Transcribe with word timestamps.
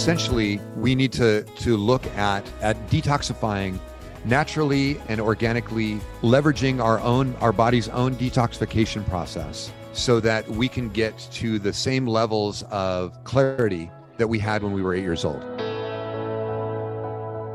essentially 0.00 0.58
we 0.76 0.94
need 0.94 1.12
to 1.12 1.42
to 1.56 1.76
look 1.76 2.06
at 2.16 2.42
at 2.62 2.74
detoxifying 2.88 3.78
naturally 4.24 4.98
and 5.10 5.20
organically 5.20 6.00
leveraging 6.22 6.82
our 6.82 6.98
own 7.00 7.36
our 7.42 7.52
body's 7.52 7.86
own 7.90 8.14
detoxification 8.14 9.06
process 9.10 9.70
so 9.92 10.18
that 10.18 10.48
we 10.48 10.68
can 10.68 10.88
get 10.88 11.18
to 11.30 11.58
the 11.58 11.70
same 11.70 12.06
levels 12.06 12.62
of 12.70 13.22
clarity 13.24 13.90
that 14.16 14.26
we 14.26 14.38
had 14.38 14.62
when 14.62 14.72
we 14.72 14.80
were 14.80 14.94
8 14.94 15.02
years 15.02 15.22
old. 15.22 15.42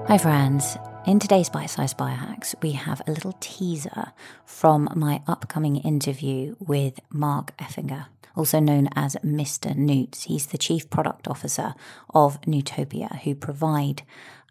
Hi 0.08 0.20
friends. 0.20 0.78
In 1.08 1.18
today's 1.18 1.50
Bite 1.50 1.72
Size 1.72 1.96
Biohacks, 1.96 2.54
we 2.62 2.72
have 2.72 3.02
a 3.08 3.12
little 3.12 3.36
teaser 3.40 4.12
from 4.46 4.88
my 4.96 5.24
upcoming 5.28 5.78
interview 5.78 6.56
with 6.60 7.00
Mark 7.10 7.58
Effinger 7.58 8.06
also 8.36 8.60
known 8.60 8.90
as 8.96 9.16
Mr. 9.24 9.76
Noots. 9.76 10.24
He's 10.24 10.48
the 10.48 10.58
Chief 10.58 10.90
Product 10.90 11.28
Officer 11.28 11.74
of 12.14 12.40
Nootopia, 12.42 13.20
who 13.22 13.36
provide 13.36 14.04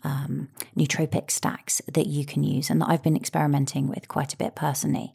um, 0.04 0.48
nootropic 0.76 1.30
stacks 1.30 1.82
that 1.92 2.06
you 2.06 2.24
can 2.24 2.44
use 2.44 2.70
and 2.70 2.80
that 2.80 2.88
I've 2.88 3.02
been 3.02 3.16
experimenting 3.16 3.88
with 3.88 4.08
quite 4.08 4.32
a 4.32 4.36
bit 4.36 4.54
personally. 4.54 5.14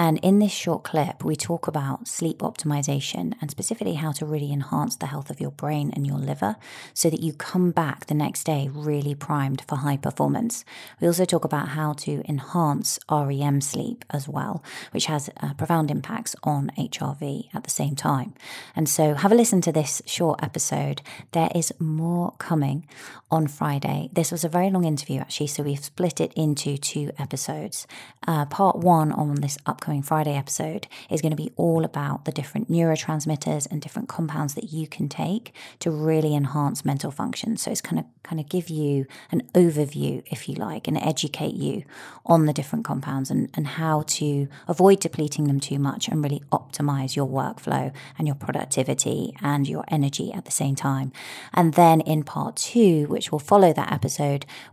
And 0.00 0.18
in 0.18 0.38
this 0.38 0.52
short 0.52 0.84
clip, 0.84 1.24
we 1.24 1.34
talk 1.34 1.66
about 1.66 2.06
sleep 2.06 2.38
optimization 2.38 3.34
and 3.40 3.50
specifically 3.50 3.94
how 3.94 4.12
to 4.12 4.24
really 4.24 4.52
enhance 4.52 4.94
the 4.94 5.06
health 5.06 5.28
of 5.28 5.40
your 5.40 5.50
brain 5.50 5.90
and 5.94 6.06
your 6.06 6.18
liver 6.18 6.54
so 6.94 7.10
that 7.10 7.20
you 7.20 7.32
come 7.32 7.72
back 7.72 8.06
the 8.06 8.14
next 8.14 8.44
day 8.44 8.70
really 8.72 9.16
primed 9.16 9.64
for 9.66 9.76
high 9.76 9.96
performance. 9.96 10.64
We 11.00 11.08
also 11.08 11.24
talk 11.24 11.44
about 11.44 11.70
how 11.70 11.94
to 11.94 12.22
enhance 12.28 13.00
REM 13.10 13.60
sleep 13.60 14.04
as 14.10 14.28
well, 14.28 14.62
which 14.92 15.06
has 15.06 15.30
uh, 15.40 15.54
profound 15.54 15.90
impacts 15.90 16.36
on 16.44 16.70
HRV 16.78 17.48
at 17.52 17.64
the 17.64 17.70
same 17.70 17.96
time. 17.96 18.34
And 18.76 18.88
so 18.88 19.14
have 19.14 19.32
a 19.32 19.34
listen 19.34 19.60
to 19.62 19.72
this 19.72 20.00
short 20.06 20.38
episode. 20.44 21.02
There 21.32 21.50
is 21.56 21.72
more 21.80 22.34
coming 22.38 22.86
on 23.32 23.48
Friday. 23.48 24.10
This 24.12 24.27
was 24.30 24.44
a 24.44 24.48
very 24.48 24.70
long 24.70 24.84
interview 24.84 25.20
actually, 25.20 25.48
so 25.48 25.62
we've 25.62 25.84
split 25.84 26.20
it 26.20 26.32
into 26.34 26.78
two 26.78 27.10
episodes. 27.18 27.86
Uh, 28.26 28.44
part 28.46 28.76
one 28.76 29.12
on 29.12 29.36
this 29.36 29.58
upcoming 29.66 29.88
upcoming 29.88 30.02
Friday 30.02 30.36
episode 30.36 30.86
is 31.10 31.22
going 31.22 31.30
to 31.30 31.36
be 31.36 31.50
all 31.56 31.84
about 31.84 32.24
the 32.24 32.32
different 32.32 32.70
neurotransmitters 32.70 33.66
and 33.70 33.80
different 33.80 34.08
compounds 34.08 34.54
that 34.54 34.72
you 34.72 34.86
can 34.86 35.08
take 35.08 35.54
to 35.80 35.90
really 35.90 36.34
enhance 36.34 36.84
mental 36.84 37.10
function. 37.10 37.56
So 37.56 37.70
it's 37.70 37.80
kind 37.80 37.98
of 37.98 38.04
kind 38.22 38.40
of 38.40 38.48
give 38.50 38.68
you 38.68 39.06
an 39.30 39.40
overview, 39.54 40.22
if 40.26 40.48
you 40.48 40.54
like, 40.56 40.86
and 40.86 40.98
educate 40.98 41.54
you 41.54 41.84
on 42.26 42.44
the 42.44 42.52
different 42.52 42.84
compounds 42.84 43.30
and, 43.30 43.48
and 43.54 43.66
how 43.66 44.02
to 44.06 44.48
avoid 44.66 45.00
depleting 45.00 45.46
them 45.46 45.58
too 45.58 45.78
much 45.78 46.08
and 46.08 46.22
really 46.22 46.42
optimize 46.52 47.16
your 47.16 47.26
workflow 47.26 47.90
and 48.18 48.28
your 48.28 48.34
productivity 48.34 49.34
and 49.40 49.66
your 49.66 49.84
energy 49.88 50.30
at 50.34 50.44
the 50.44 50.50
same 50.50 50.74
time. 50.74 51.10
And 51.54 51.72
then 51.72 52.02
in 52.02 52.22
part 52.22 52.56
two, 52.56 53.06
which 53.06 53.32
will 53.32 53.38
follow 53.38 53.72
that 53.72 53.90
episode, 53.90 54.17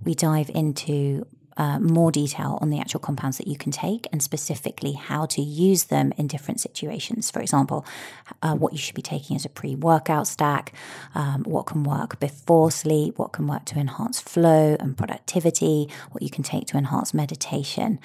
we 0.04 0.16
dive 0.16 0.50
into 0.50 1.26
uh, 1.58 1.80
more 1.80 2.12
detail 2.12 2.58
on 2.62 2.70
the 2.70 2.80
actual 2.80 3.00
compounds 3.00 3.38
that 3.38 3.48
you 3.48 3.58
can 3.58 3.72
take 3.72 4.08
and 4.12 4.22
specifically 4.22 4.94
how 4.94 5.26
to 5.26 5.42
use 5.42 5.86
them 5.86 6.12
in 6.18 6.28
different 6.28 6.60
situations. 6.60 7.32
For 7.32 7.40
example, 7.40 7.86
uh, 8.42 8.56
what 8.56 8.74
you 8.74 8.80
should 8.80 8.96
be 8.96 9.02
taking 9.02 9.36
as 9.36 9.46
a 9.46 9.50
pre 9.50 9.76
workout 9.76 10.28
stack, 10.28 10.74
um, 11.14 11.44
what 11.44 11.66
can 11.66 11.84
work 11.84 12.20
before 12.20 12.72
sleep, 12.72 13.18
what 13.18 13.32
can 13.32 13.48
work 13.48 13.66
to 13.66 13.80
enhance 13.80 14.20
flow 14.20 14.76
and 14.80 14.98
productivity, 14.98 15.90
what 16.12 16.22
you 16.22 16.30
can 16.30 16.44
take 16.44 16.68
to 16.68 16.78
enhance 16.78 17.14
meditation. 17.14 18.00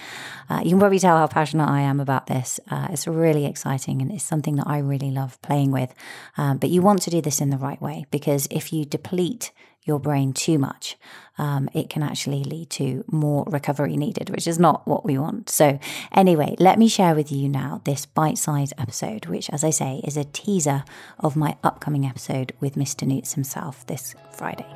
Uh, 0.48 0.60
you 0.62 0.70
can 0.70 0.78
probably 0.78 0.98
tell 0.98 1.16
how 1.16 1.26
passionate 1.26 1.68
I 1.68 1.80
am 1.80 2.00
about 2.00 2.26
this. 2.26 2.60
Uh, 2.70 2.88
it's 2.90 3.06
really 3.06 3.46
exciting 3.46 4.00
and 4.00 4.12
it's 4.12 4.24
something 4.24 4.56
that 4.56 4.66
I 4.66 4.78
really 4.78 5.10
love 5.10 5.40
playing 5.42 5.72
with. 5.72 5.92
Um, 6.36 6.58
but 6.58 6.70
you 6.70 6.82
want 6.82 7.02
to 7.02 7.10
do 7.10 7.20
this 7.20 7.40
in 7.40 7.50
the 7.50 7.58
right 7.58 7.80
way 7.80 8.06
because 8.10 8.46
if 8.50 8.72
you 8.72 8.84
deplete 8.84 9.50
your 9.84 9.98
brain 9.98 10.32
too 10.32 10.58
much, 10.58 10.96
um, 11.38 11.68
it 11.72 11.88
can 11.88 12.02
actually 12.02 12.44
lead 12.44 12.68
to 12.70 13.04
more 13.10 13.44
recovery 13.46 13.96
needed, 13.96 14.30
which 14.30 14.46
is 14.46 14.58
not 14.58 14.86
what 14.86 15.04
we 15.04 15.16
want. 15.16 15.48
So, 15.48 15.78
anyway, 16.12 16.54
let 16.58 16.78
me 16.78 16.86
share 16.88 17.14
with 17.14 17.32
you 17.32 17.48
now 17.48 17.80
this 17.84 18.04
bite 18.04 18.38
sized 18.38 18.74
episode, 18.76 19.26
which, 19.26 19.48
as 19.50 19.64
I 19.64 19.70
say, 19.70 20.00
is 20.04 20.16
a 20.16 20.24
teaser 20.24 20.84
of 21.18 21.36
my 21.36 21.56
upcoming 21.64 22.04
episode 22.04 22.52
with 22.60 22.74
Mr. 22.74 23.06
Noots 23.06 23.34
himself 23.34 23.86
this 23.86 24.14
Friday. 24.32 24.66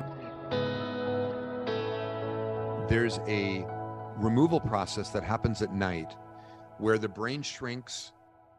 There's 2.89 3.19
a 3.27 3.65
removal 4.17 4.59
process 4.59 5.09
that 5.09 5.23
happens 5.23 5.61
at 5.61 5.73
night 5.73 6.15
where 6.77 6.97
the 6.97 7.09
brain 7.09 7.41
shrinks 7.41 8.11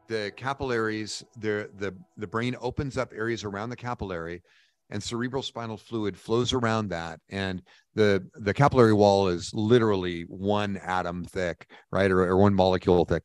the 0.08 0.32
capillaries 0.36 1.24
the 1.38 1.68
the 1.78 1.94
the 2.16 2.26
brain 2.26 2.56
opens 2.60 2.96
up 2.96 3.12
areas 3.14 3.44
around 3.44 3.70
the 3.70 3.76
capillary 3.76 4.42
and 4.90 5.02
cerebral 5.02 5.42
spinal 5.42 5.76
fluid 5.76 6.16
flows 6.16 6.52
around 6.52 6.88
that 6.88 7.20
and 7.28 7.62
the 7.94 8.26
the 8.34 8.54
capillary 8.54 8.92
wall 8.92 9.28
is 9.28 9.52
literally 9.54 10.22
one 10.22 10.76
atom 10.78 11.24
thick 11.24 11.68
right 11.90 12.10
or, 12.10 12.22
or 12.22 12.36
one 12.36 12.54
molecule 12.54 13.04
thick. 13.04 13.22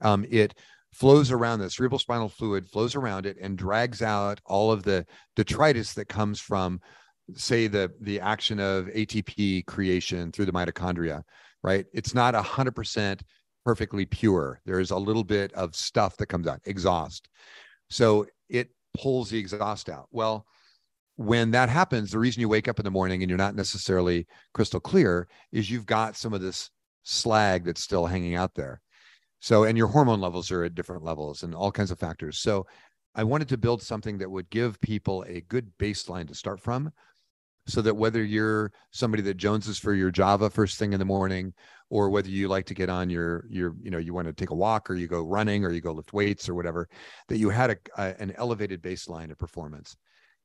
Um, 0.00 0.26
it 0.30 0.54
flows 0.92 1.30
around 1.30 1.60
the 1.60 1.70
cerebral 1.70 1.98
spinal 1.98 2.28
fluid 2.28 2.68
flows 2.68 2.94
around 2.94 3.24
it 3.26 3.36
and 3.40 3.56
drags 3.56 4.02
out 4.02 4.40
all 4.44 4.70
of 4.70 4.82
the 4.82 5.06
detritus 5.36 5.94
that 5.94 6.08
comes 6.08 6.40
from 6.40 6.80
say 7.34 7.66
the 7.66 7.90
the 8.00 8.20
action 8.20 8.60
of 8.60 8.86
atp 8.86 9.64
creation 9.66 10.30
through 10.32 10.44
the 10.44 10.52
mitochondria 10.52 11.22
right? 11.62 11.86
It's 11.92 12.14
not 12.14 12.34
a 12.34 12.42
hundred 12.42 12.74
percent 12.74 13.22
perfectly 13.64 14.04
pure. 14.04 14.60
There's 14.66 14.90
a 14.90 14.96
little 14.96 15.24
bit 15.24 15.52
of 15.52 15.76
stuff 15.76 16.16
that 16.16 16.26
comes 16.26 16.46
out 16.46 16.60
exhaust. 16.64 17.28
So 17.90 18.26
it 18.48 18.70
pulls 18.98 19.30
the 19.30 19.38
exhaust 19.38 19.88
out. 19.88 20.08
Well 20.10 20.46
when 21.16 21.50
that 21.52 21.68
happens, 21.68 22.10
the 22.10 22.18
reason 22.18 22.40
you 22.40 22.48
wake 22.48 22.68
up 22.68 22.78
in 22.78 22.84
the 22.84 22.90
morning 22.90 23.22
and 23.22 23.30
you're 23.30 23.38
not 23.38 23.54
necessarily 23.54 24.26
crystal 24.54 24.80
clear 24.80 25.28
is 25.52 25.70
you've 25.70 25.86
got 25.86 26.16
some 26.16 26.32
of 26.32 26.40
this 26.40 26.70
slag 27.02 27.64
that's 27.64 27.82
still 27.82 28.06
hanging 28.06 28.34
out 28.34 28.54
there. 28.54 28.80
So, 29.40 29.64
and 29.64 29.76
your 29.76 29.88
hormone 29.88 30.20
levels 30.20 30.50
are 30.50 30.64
at 30.64 30.74
different 30.74 31.02
levels 31.02 31.42
and 31.42 31.54
all 31.54 31.72
kinds 31.72 31.90
of 31.90 31.98
factors. 31.98 32.38
So, 32.38 32.66
I 33.14 33.24
wanted 33.24 33.48
to 33.48 33.58
build 33.58 33.82
something 33.82 34.18
that 34.18 34.30
would 34.30 34.48
give 34.48 34.80
people 34.80 35.24
a 35.28 35.42
good 35.42 35.70
baseline 35.78 36.26
to 36.28 36.34
start 36.34 36.60
from 36.60 36.92
so 37.66 37.82
that 37.82 37.94
whether 37.94 38.24
you're 38.24 38.72
somebody 38.90 39.22
that 39.22 39.36
joneses 39.36 39.78
for 39.78 39.94
your 39.94 40.10
java 40.10 40.50
first 40.50 40.78
thing 40.78 40.92
in 40.92 40.98
the 40.98 41.04
morning 41.04 41.52
or 41.90 42.10
whether 42.10 42.28
you 42.28 42.48
like 42.48 42.66
to 42.66 42.74
get 42.74 42.88
on 42.88 43.08
your 43.08 43.44
your 43.48 43.74
you 43.80 43.90
know 43.90 43.98
you 43.98 44.12
want 44.12 44.26
to 44.26 44.32
take 44.32 44.50
a 44.50 44.54
walk 44.54 44.90
or 44.90 44.94
you 44.94 45.06
go 45.06 45.22
running 45.22 45.64
or 45.64 45.70
you 45.70 45.80
go 45.80 45.92
lift 45.92 46.12
weights 46.12 46.48
or 46.48 46.54
whatever 46.54 46.88
that 47.28 47.38
you 47.38 47.50
had 47.50 47.70
a, 47.70 47.76
a 47.98 48.20
an 48.20 48.32
elevated 48.36 48.82
baseline 48.82 49.30
of 49.30 49.38
performance 49.38 49.96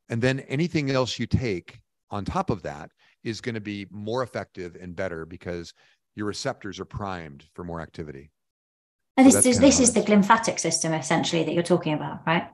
and 0.09 0.21
then 0.21 0.39
anything 0.41 0.89
else 0.89 1.19
you 1.19 1.25
take 1.25 1.79
on 2.09 2.25
top 2.25 2.49
of 2.49 2.61
that 2.63 2.91
is 3.23 3.41
going 3.41 3.55
to 3.55 3.61
be 3.61 3.85
more 3.91 4.23
effective 4.23 4.77
and 4.79 4.95
better 4.95 5.25
because 5.25 5.73
your 6.15 6.25
receptors 6.25 6.79
are 6.79 6.85
primed 6.85 7.45
for 7.53 7.63
more 7.63 7.81
activity. 7.81 8.31
And 9.17 9.31
so 9.31 9.37
this 9.37 9.45
is 9.45 9.59
this 9.59 9.79
is 9.79 9.93
the 9.93 10.01
glymphatic 10.01 10.59
system 10.59 10.93
essentially 10.93 11.43
that 11.43 11.53
you're 11.53 11.63
talking 11.63 11.93
about, 11.93 12.19
right? 12.25 12.47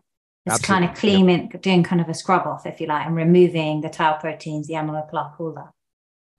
It's 0.45 0.55
Absolutely. 0.55 0.87
kind 0.87 0.91
of 0.91 0.99
cleaning, 0.99 1.51
yep. 1.51 1.61
doing 1.61 1.83
kind 1.83 2.01
of 2.01 2.09
a 2.09 2.13
scrub 2.13 2.45
off, 2.45 2.65
if 2.65 2.81
you 2.81 2.87
like, 2.87 3.05
and 3.05 3.15
removing 3.15 3.79
the 3.79 3.89
tau 3.89 4.13
proteins, 4.13 4.67
the 4.67 4.73
amyloid 4.73 5.09
plaque, 5.09 5.39
all 5.39 5.53
that. 5.53 5.71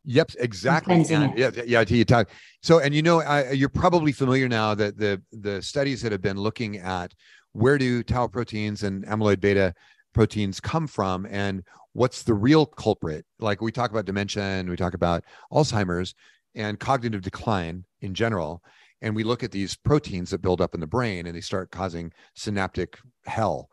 Yep, 0.04 0.32
exactly. 0.38 0.94
And, 0.94 1.38
yeah, 1.38 1.50
yeah. 1.64 1.84
You 1.88 2.04
talk. 2.04 2.28
So, 2.62 2.80
and 2.80 2.94
you 2.94 3.00
know, 3.00 3.22
I, 3.22 3.53
you're 3.53 3.70
probably 3.70 4.12
familiar 4.12 4.48
now 4.48 4.74
that 4.74 4.98
the 4.98 5.22
the 5.32 5.62
studies 5.62 6.03
that 6.03 6.12
have 6.12 6.20
been 6.20 6.36
looking 6.36 6.78
at 6.78 7.14
where 7.53 7.78
do 7.78 8.03
tau 8.03 8.26
proteins 8.26 8.82
and 8.82 9.06
amyloid 9.06 9.41
beta 9.41 9.74
proteins 10.14 10.60
come 10.60 10.86
from 10.86 11.26
and 11.30 11.62
what's 11.92 12.22
the 12.22 12.34
real 12.34 12.64
culprit. 12.66 13.26
Like 13.38 13.60
we 13.60 13.72
talk 13.72 13.91
about 13.91 14.06
dementia 14.06 14.42
and 14.42 14.69
we 14.69 14.76
talk 14.76 14.94
about 14.94 15.25
alzheimer's 15.52 16.14
and 16.54 16.78
cognitive 16.78 17.22
decline 17.22 17.84
in 18.00 18.14
general. 18.14 18.62
And 19.03 19.14
we 19.14 19.24
look 19.24 19.42
at 19.42 19.50
these 19.50 19.76
proteins 19.76 20.30
that 20.30 20.41
build 20.41 20.60
up 20.60 20.74
in 20.74 20.80
the 20.80 20.86
brain 20.86 21.26
and 21.26 21.36
they 21.36 21.41
start 21.41 21.70
causing 21.70 22.12
synaptic 22.34 22.98
hell. 23.26 23.69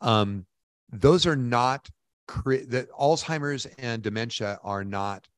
Um, 0.00 0.46
those 0.90 1.26
are 1.26 1.36
not 1.36 1.88
cre- 2.26 2.66
that 2.68 2.90
alzheimer's 2.90 3.66
and 3.78 4.02
dementia 4.02 4.58
are 4.62 4.84
not 4.84 5.28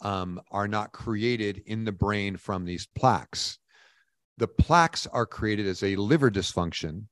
um, 0.00 0.40
are 0.50 0.68
not 0.68 0.92
created 0.92 1.62
in 1.66 1.84
the 1.84 1.92
brain 1.92 2.36
from 2.36 2.64
these 2.64 2.86
plaques. 2.94 3.58
The 4.36 4.48
plaques 4.48 5.06
are 5.06 5.24
created 5.24 5.66
as 5.66 5.82
a 5.82 5.96
liver 5.96 6.30
dysfunction 6.30 7.04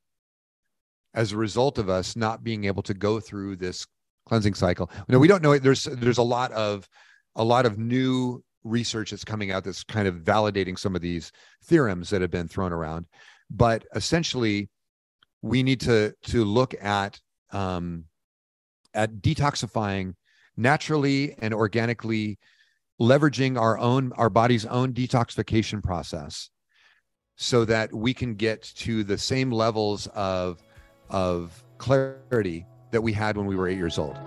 as 1.14 1.32
a 1.32 1.36
result 1.36 1.78
of 1.78 1.88
us 1.88 2.16
not 2.16 2.42
being 2.42 2.64
able 2.64 2.82
to 2.82 2.94
go 2.94 3.20
through 3.20 3.56
this 3.56 3.86
cleansing 4.26 4.54
cycle. 4.54 4.90
Know, 5.08 5.18
we 5.18 5.28
don't 5.28 5.42
know. 5.42 5.58
There's 5.58 5.84
there's 5.84 6.18
a 6.18 6.22
lot 6.22 6.52
of 6.52 6.88
a 7.36 7.44
lot 7.44 7.66
of 7.66 7.78
new 7.78 8.42
research 8.64 9.10
that's 9.10 9.24
coming 9.24 9.50
out 9.50 9.64
that's 9.64 9.82
kind 9.84 10.06
of 10.06 10.16
validating 10.16 10.78
some 10.78 10.94
of 10.94 11.02
these 11.02 11.32
theorems 11.64 12.10
that 12.10 12.20
have 12.20 12.30
been 12.30 12.48
thrown 12.48 12.72
around. 12.72 13.06
But 13.50 13.84
essentially, 13.94 14.70
we 15.42 15.62
need 15.62 15.80
to 15.80 16.14
to 16.24 16.44
look 16.44 16.74
at 16.82 17.20
um, 17.50 18.04
at 18.94 19.16
detoxifying 19.16 20.14
naturally 20.56 21.34
and 21.38 21.52
organically, 21.54 22.38
leveraging 23.00 23.60
our 23.60 23.78
own 23.78 24.12
our 24.12 24.30
body's 24.30 24.66
own 24.66 24.92
detoxification 24.92 25.82
process, 25.82 26.50
so 27.36 27.64
that 27.64 27.92
we 27.92 28.14
can 28.14 28.34
get 28.34 28.62
to 28.76 29.04
the 29.04 29.18
same 29.18 29.50
levels 29.50 30.06
of 30.08 30.62
of 31.12 31.62
clarity 31.78 32.66
that 32.90 33.02
we 33.02 33.12
had 33.12 33.36
when 33.36 33.46
we 33.46 33.54
were 33.54 33.68
eight 33.68 33.78
years 33.78 33.98
old. 33.98 34.18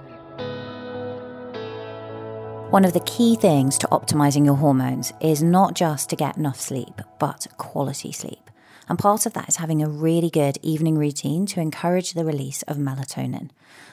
One 2.72 2.84
of 2.84 2.94
the 2.94 3.04
key 3.06 3.36
things 3.36 3.78
to 3.78 3.88
optimizing 3.88 4.44
your 4.44 4.56
hormones 4.56 5.14
is 5.22 5.44
not 5.44 5.76
just 5.76 6.10
to 6.10 6.16
get 6.16 6.38
enough 6.38 6.60
sleep, 6.60 7.02
but 7.20 7.48
quality 7.58 8.12
sleep. 8.12 8.50
And 8.88 9.00
part 9.00 9.26
of 9.26 9.34
that 9.34 9.50
is 9.50 9.56
having 9.56 9.82
a 9.82 9.90
really 9.90 10.30
good 10.30 10.58
evening 10.62 10.98
routine 10.98 11.46
to 11.48 11.60
encourage 11.60 12.14
the 12.14 12.26
release 12.26 12.62
of 12.64 12.78
melatonin. 12.78 13.50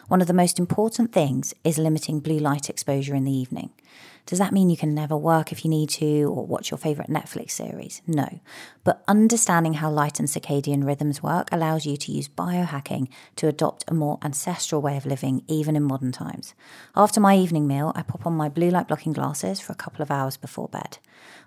One 0.08 0.20
of 0.20 0.26
the 0.26 0.34
most 0.34 0.58
important 0.58 1.12
things 1.12 1.54
is 1.64 1.78
limiting 1.78 2.20
blue 2.20 2.38
light 2.38 2.68
exposure 2.68 3.14
in 3.14 3.24
the 3.24 3.32
evening. 3.32 3.70
Does 4.24 4.38
that 4.38 4.52
mean 4.52 4.70
you 4.70 4.76
can 4.76 4.94
never 4.94 5.16
work 5.16 5.50
if 5.50 5.64
you 5.64 5.70
need 5.70 5.88
to 5.90 6.24
or 6.24 6.46
watch 6.46 6.70
your 6.70 6.78
favourite 6.78 7.10
Netflix 7.10 7.50
series? 7.50 8.02
No. 8.06 8.38
But 8.84 9.02
understanding 9.08 9.74
how 9.74 9.90
light 9.90 10.20
and 10.20 10.28
circadian 10.28 10.86
rhythms 10.86 11.22
work 11.22 11.48
allows 11.50 11.86
you 11.86 11.96
to 11.96 12.12
use 12.12 12.28
biohacking 12.28 13.08
to 13.36 13.48
adopt 13.48 13.84
a 13.88 13.94
more 13.94 14.18
ancestral 14.22 14.80
way 14.80 14.96
of 14.96 15.06
living, 15.06 15.42
even 15.48 15.74
in 15.74 15.82
modern 15.82 16.12
times. 16.12 16.54
After 16.94 17.20
my 17.20 17.36
evening 17.36 17.66
meal, 17.66 17.92
I 17.96 18.02
pop 18.02 18.24
on 18.24 18.34
my 18.34 18.48
blue 18.48 18.70
light 18.70 18.86
blocking 18.86 19.12
glasses 19.12 19.60
for 19.60 19.72
a 19.72 19.76
couple 19.76 20.02
of 20.02 20.10
hours 20.10 20.36
before 20.36 20.68
bed. 20.68 20.98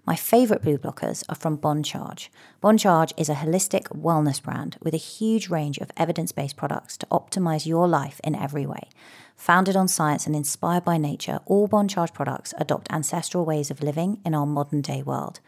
My 0.05 0.15
favourite 0.15 0.61
blue 0.61 0.77
blockers 0.77 1.23
are 1.29 1.35
from 1.35 1.55
Bon 1.55 1.81
Charge. 1.81 2.29
Bon 2.61 2.77
Charge 2.77 3.13
is 3.17 3.29
a 3.29 3.35
holistic 3.35 3.87
wellness 3.87 4.41
brand 4.41 4.77
with 4.81 4.93
a 4.93 4.97
huge 4.97 5.49
range 5.49 5.77
of 5.77 5.91
evidence 5.97 6.31
based 6.31 6.57
products 6.57 6.97
to 6.97 7.07
optimize 7.07 7.65
your 7.65 7.87
life 7.87 8.19
in 8.23 8.35
every 8.35 8.65
way. 8.65 8.89
Founded 9.35 9.75
on 9.75 9.87
science 9.87 10.25
and 10.25 10.35
inspired 10.35 10.83
by 10.83 10.97
nature, 10.97 11.39
all 11.45 11.67
Bon 11.67 11.87
Charge 11.87 12.13
products 12.13 12.53
adopt 12.57 12.91
ancestral 12.91 13.45
ways 13.45 13.69
of 13.69 13.83
living 13.83 14.19
in 14.25 14.33
our 14.33 14.45
modern 14.45 14.81
day 14.81 15.03
world. 15.03 15.39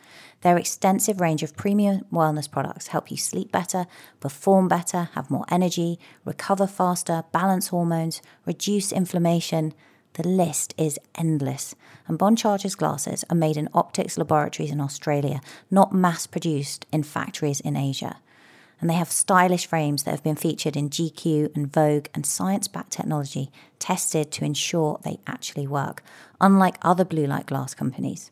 Their 0.41 0.57
extensive 0.57 1.19
range 1.19 1.41
of 1.41 1.55
premium 1.55 2.01
wellness 2.11 2.51
products 2.51 2.87
help 2.87 3.09
you 3.09 3.17
sleep 3.17 3.51
better, 3.51 3.87
perform 4.19 4.67
better, 4.67 5.09
have 5.15 5.31
more 5.31 5.45
energy, 5.49 5.99
recover 6.25 6.67
faster, 6.67 7.23
balance 7.31 7.69
hormones, 7.69 8.21
reduce 8.45 8.91
inflammation. 8.91 9.73
The 10.13 10.27
list 10.27 10.75
is 10.77 10.99
endless. 11.15 11.73
And 12.07 12.19
Bon 12.19 12.35
Charge's 12.35 12.75
glasses 12.75 13.23
are 13.29 13.35
made 13.35 13.57
in 13.57 13.69
optics 13.73 14.17
laboratories 14.17 14.71
in 14.71 14.81
Australia, 14.81 15.41
not 15.71 15.93
mass 15.93 16.27
produced 16.27 16.85
in 16.91 17.03
factories 17.03 17.61
in 17.61 17.75
Asia. 17.75 18.17
And 18.79 18.89
they 18.89 18.95
have 18.95 19.11
stylish 19.11 19.65
frames 19.65 20.03
that 20.03 20.11
have 20.11 20.23
been 20.23 20.35
featured 20.35 20.75
in 20.75 20.89
GQ 20.89 21.55
and 21.55 21.71
Vogue 21.71 22.07
and 22.13 22.25
science 22.25 22.67
backed 22.67 22.91
technology 22.91 23.51
tested 23.79 24.31
to 24.33 24.45
ensure 24.45 24.99
they 25.03 25.19
actually 25.25 25.67
work, 25.67 26.03
unlike 26.39 26.77
other 26.81 27.05
blue 27.05 27.25
light 27.25 27.47
glass 27.47 27.73
companies. 27.73 28.31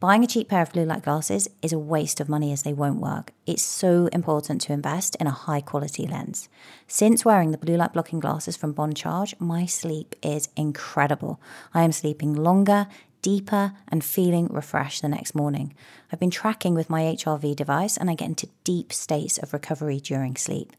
Buying 0.00 0.22
a 0.22 0.28
cheap 0.28 0.48
pair 0.48 0.62
of 0.62 0.72
blue 0.72 0.84
light 0.84 1.02
glasses 1.02 1.48
is 1.60 1.72
a 1.72 1.78
waste 1.78 2.20
of 2.20 2.28
money 2.28 2.52
as 2.52 2.62
they 2.62 2.72
won't 2.72 3.00
work. 3.00 3.32
It's 3.46 3.64
so 3.64 4.06
important 4.12 4.60
to 4.62 4.72
invest 4.72 5.16
in 5.16 5.26
a 5.26 5.32
high 5.32 5.60
quality 5.60 6.06
lens. 6.06 6.48
Since 6.86 7.24
wearing 7.24 7.50
the 7.50 7.58
blue 7.58 7.76
light 7.76 7.94
blocking 7.94 8.20
glasses 8.20 8.56
from 8.56 8.72
Bon 8.72 8.94
Charge, 8.94 9.34
my 9.40 9.66
sleep 9.66 10.14
is 10.22 10.50
incredible. 10.54 11.40
I 11.74 11.82
am 11.82 11.90
sleeping 11.90 12.32
longer, 12.32 12.86
deeper, 13.28 13.72
and 13.88 14.02
feeling 14.02 14.46
refreshed 14.46 15.02
the 15.02 15.08
next 15.08 15.34
morning. 15.34 15.74
I've 16.10 16.18
been 16.18 16.30
tracking 16.30 16.72
with 16.72 16.88
my 16.88 17.02
HRV 17.02 17.54
device 17.56 17.98
and 17.98 18.08
I 18.08 18.14
get 18.14 18.30
into 18.30 18.48
deep 18.64 18.90
states 18.90 19.36
of 19.36 19.52
recovery 19.52 20.00
during 20.00 20.34
sleep. 20.34 20.72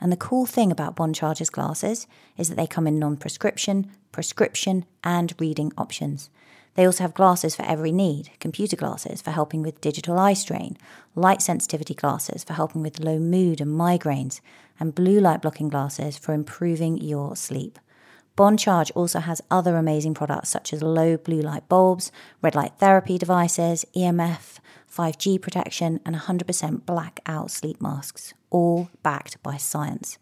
And 0.00 0.10
the 0.10 0.16
cool 0.16 0.44
thing 0.44 0.72
about 0.72 0.96
Bon 0.96 1.12
Charge's 1.12 1.48
glasses 1.48 2.08
is 2.36 2.48
that 2.48 2.56
they 2.56 2.66
come 2.66 2.88
in 2.88 2.98
non 2.98 3.16
prescription, 3.16 3.88
prescription, 4.10 4.84
and 5.04 5.32
reading 5.38 5.70
options. 5.78 6.28
They 6.74 6.86
also 6.86 7.04
have 7.04 7.14
glasses 7.14 7.54
for 7.54 7.64
every 7.66 7.92
need 7.92 8.30
computer 8.40 8.74
glasses 8.74 9.22
for 9.22 9.30
helping 9.30 9.62
with 9.62 9.80
digital 9.80 10.18
eye 10.18 10.32
strain, 10.32 10.76
light 11.14 11.40
sensitivity 11.40 11.94
glasses 11.94 12.42
for 12.42 12.54
helping 12.54 12.82
with 12.82 12.98
low 12.98 13.20
mood 13.20 13.60
and 13.60 13.78
migraines, 13.78 14.40
and 14.80 14.92
blue 14.92 15.20
light 15.20 15.40
blocking 15.40 15.68
glasses 15.68 16.18
for 16.18 16.34
improving 16.34 16.98
your 16.98 17.36
sleep. 17.36 17.78
Bon 18.34 18.56
Charge 18.56 18.90
also 18.92 19.20
has 19.20 19.42
other 19.50 19.76
amazing 19.76 20.14
products 20.14 20.48
such 20.48 20.72
as 20.72 20.82
low 20.82 21.16
blue 21.16 21.42
light 21.42 21.68
bulbs, 21.68 22.10
red 22.40 22.54
light 22.54 22.72
therapy 22.78 23.18
devices, 23.18 23.84
EMF, 23.94 24.58
5G 24.90 25.40
protection, 25.40 26.00
and 26.04 26.16
100% 26.16 26.86
blackout 26.86 27.50
sleep 27.50 27.80
masks, 27.80 28.34
all 28.50 28.88
backed 29.02 29.42
by 29.42 29.56
science. 29.56 30.18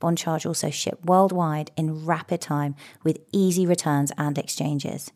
Bon 0.00 0.14
Charge 0.14 0.46
also 0.46 0.70
ship 0.70 1.04
worldwide 1.04 1.72
in 1.76 2.06
rapid 2.06 2.40
time 2.40 2.76
with 3.02 3.18
easy 3.32 3.66
returns 3.66 4.12
and 4.16 4.38
exchanges 4.38 5.10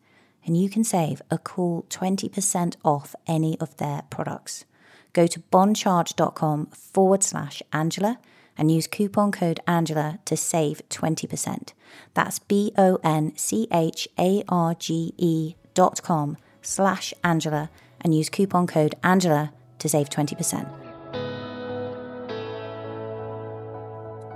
and 0.45 0.61
you 0.61 0.69
can 0.69 0.83
save 0.83 1.21
a 1.31 1.37
cool 1.37 1.85
20% 1.89 2.75
off 2.83 3.15
any 3.27 3.59
of 3.59 3.75
their 3.77 4.03
products. 4.09 4.65
Go 5.13 5.27
to 5.27 5.39
boncharge.com 5.39 6.67
forward 6.67 7.23
slash 7.23 7.61
Angela 7.71 8.19
and 8.57 8.71
use 8.71 8.87
coupon 8.87 9.31
code 9.31 9.59
Angela 9.67 10.19
to 10.25 10.37
save 10.37 10.81
20%. 10.89 11.73
That's 12.13 12.39
B 12.39 12.71
O 12.77 12.99
N 13.03 13.33
C 13.35 13.67
H 13.71 14.07
A 14.19 14.43
R 14.49 14.73
G 14.75 15.13
E 15.17 15.55
dot 15.73 16.01
com 16.03 16.37
slash 16.61 17.13
Angela 17.23 17.69
and 18.01 18.15
use 18.15 18.29
coupon 18.29 18.67
code 18.67 18.95
Angela 19.03 19.53
to 19.79 19.89
save 19.89 20.09
20%. 20.09 20.83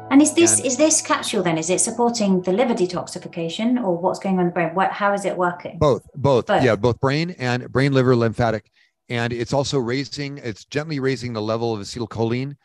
And 0.09 0.21
is 0.21 0.33
this 0.33 0.57
and 0.57 0.65
is 0.65 0.77
this 0.77 1.01
capsule 1.01 1.43
then? 1.43 1.57
Is 1.57 1.69
it 1.69 1.79
supporting 1.79 2.41
the 2.41 2.53
liver 2.53 2.73
detoxification, 2.73 3.83
or 3.83 3.97
what's 3.97 4.19
going 4.19 4.35
on 4.35 4.41
in 4.41 4.47
the 4.47 4.53
brain? 4.53 4.73
What 4.73 4.91
how 4.91 5.13
is 5.13 5.25
it 5.25 5.35
working? 5.35 5.77
Both, 5.77 6.07
both, 6.15 6.47
both. 6.47 6.63
yeah, 6.63 6.75
both 6.77 6.99
brain 7.01 7.35
and 7.37 7.69
brain, 7.71 7.91
liver, 7.91 8.15
lymphatic, 8.15 8.71
and 9.09 9.33
it's 9.33 9.51
also 9.51 9.79
raising. 9.79 10.37
It's 10.37 10.63
gently 10.63 10.99
raising 10.99 11.33
the 11.33 11.41
level 11.41 11.73
of 11.73 11.81
acetylcholine 11.81 12.55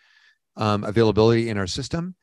um, 0.56 0.84
availability 0.84 1.48
in 1.48 1.58
our 1.58 1.66
system, 1.66 2.14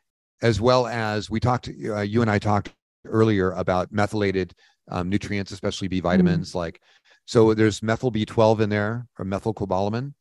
as 0.42 0.62
well 0.62 0.88
as 0.88 1.30
we 1.30 1.40
talked. 1.40 1.70
Uh, 1.70 2.02
you 2.02 2.22
and 2.22 2.30
I 2.30 2.40
talked 2.40 2.74
earlier 3.06 3.52
about 3.52 3.92
methylated 3.92 4.54
um, 4.90 5.10
nutrients, 5.10 5.52
especially 5.52 5.88
B 5.88 6.00
vitamins. 6.00 6.52
Mm. 6.52 6.56
Like, 6.56 6.82
so 7.26 7.54
there's 7.54 7.84
methyl 7.84 8.12
B12 8.12 8.62
in 8.62 8.70
there, 8.70 9.08
or 9.18 9.26
methylcobalamin, 9.26 10.14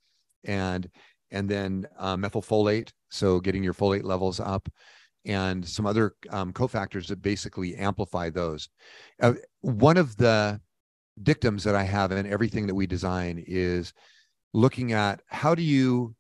and 0.44 0.88
and 1.30 1.48
then 1.48 1.86
uh, 1.98 2.16
methylfolate. 2.16 2.90
So 3.10 3.40
getting 3.40 3.62
your 3.62 3.74
folate 3.74 4.04
levels 4.04 4.40
up 4.40 4.68
and 5.24 5.66
some 5.66 5.86
other 5.86 6.14
um, 6.30 6.52
cofactors 6.52 7.06
that 7.08 7.22
basically 7.22 7.76
amplify 7.76 8.30
those. 8.30 8.68
Uh, 9.20 9.34
one 9.60 9.96
of 9.96 10.16
the 10.16 10.60
dictums 11.22 11.64
that 11.64 11.74
I 11.74 11.82
have 11.82 12.12
in 12.12 12.26
everything 12.26 12.66
that 12.66 12.74
we 12.74 12.86
design 12.86 13.42
is 13.46 13.92
looking 14.54 14.92
at 14.92 15.20
how 15.26 15.54
do 15.54 15.62
you 15.62 16.14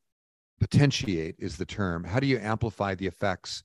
potentiate 0.58 1.36
is 1.38 1.56
the 1.56 1.66
term. 1.66 2.04
How 2.04 2.20
do 2.20 2.26
you 2.26 2.38
amplify 2.38 2.94
the 2.94 3.06
effects 3.06 3.62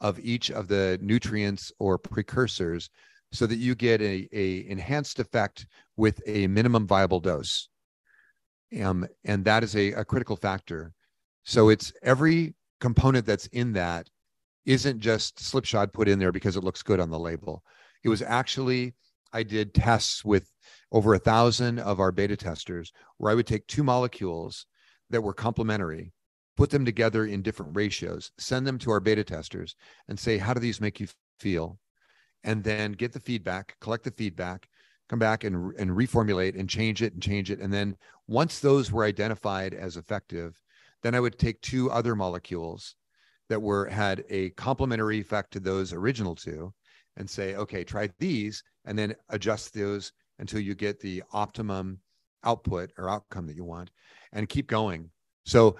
of 0.00 0.18
each 0.20 0.50
of 0.50 0.68
the 0.68 0.98
nutrients 1.00 1.72
or 1.78 1.98
precursors 1.98 2.90
so 3.32 3.46
that 3.46 3.56
you 3.56 3.74
get 3.74 4.00
a, 4.00 4.28
a 4.32 4.68
enhanced 4.68 5.18
effect 5.18 5.66
with 5.96 6.20
a 6.26 6.46
minimum 6.46 6.86
viable 6.86 7.20
dose? 7.20 7.68
Um, 8.82 9.06
and 9.24 9.44
that 9.44 9.64
is 9.64 9.76
a, 9.76 9.92
a 9.92 10.04
critical 10.04 10.36
factor. 10.36 10.92
So 11.44 11.68
it's 11.68 11.92
every 12.02 12.54
component 12.80 13.24
that's 13.24 13.46
in 13.46 13.72
that 13.74 14.08
isn't 14.64 15.00
just 15.00 15.38
slipshod 15.38 15.92
put 15.92 16.08
in 16.08 16.18
there 16.18 16.32
because 16.32 16.56
it 16.56 16.64
looks 16.64 16.82
good 16.82 17.00
on 17.00 17.10
the 17.10 17.18
label. 17.18 17.62
It 18.02 18.08
was 18.08 18.22
actually, 18.22 18.94
I 19.32 19.44
did 19.44 19.72
tests 19.72 20.24
with 20.24 20.50
over 20.90 21.14
a 21.14 21.18
thousand 21.18 21.78
of 21.78 22.00
our 22.00 22.12
beta 22.12 22.36
testers 22.36 22.92
where 23.18 23.30
I 23.30 23.34
would 23.34 23.46
take 23.46 23.66
two 23.66 23.84
molecules 23.84 24.66
that 25.10 25.22
were 25.22 25.34
complementary, 25.34 26.12
put 26.56 26.70
them 26.70 26.84
together 26.84 27.26
in 27.26 27.42
different 27.42 27.76
ratios, 27.76 28.32
send 28.38 28.66
them 28.66 28.78
to 28.78 28.90
our 28.90 29.00
beta 29.00 29.24
testers 29.24 29.76
and 30.08 30.18
say, 30.18 30.38
how 30.38 30.54
do 30.54 30.60
these 30.60 30.80
make 30.80 31.00
you 31.00 31.06
feel? 31.38 31.78
And 32.44 32.62
then 32.64 32.92
get 32.92 33.12
the 33.12 33.20
feedback, 33.20 33.76
collect 33.80 34.04
the 34.04 34.10
feedback, 34.10 34.68
come 35.08 35.18
back 35.18 35.44
and, 35.44 35.74
and 35.78 35.90
reformulate 35.90 36.58
and 36.58 36.68
change 36.68 37.02
it 37.02 37.12
and 37.12 37.22
change 37.22 37.50
it. 37.50 37.60
And 37.60 37.72
then 37.72 37.96
once 38.26 38.58
those 38.58 38.90
were 38.90 39.04
identified 39.04 39.74
as 39.74 39.96
effective, 39.96 40.60
then 41.02 41.14
I 41.14 41.20
would 41.20 41.38
take 41.38 41.60
two 41.60 41.90
other 41.90 42.16
molecules 42.16 42.96
that 43.48 43.62
were 43.62 43.86
had 43.86 44.24
a 44.28 44.50
complementary 44.50 45.20
effect 45.20 45.52
to 45.52 45.60
those 45.60 45.92
original 45.92 46.34
two 46.34 46.72
and 47.16 47.28
say, 47.28 47.54
okay, 47.54 47.84
try 47.84 48.08
these 48.18 48.62
and 48.84 48.98
then 48.98 49.14
adjust 49.28 49.74
those 49.74 50.12
until 50.38 50.60
you 50.60 50.74
get 50.74 51.00
the 51.00 51.22
optimum 51.32 52.00
output 52.44 52.90
or 52.98 53.08
outcome 53.08 53.46
that 53.46 53.56
you 53.56 53.64
want 53.64 53.90
and 54.32 54.48
keep 54.48 54.66
going. 54.66 55.10
So, 55.44 55.76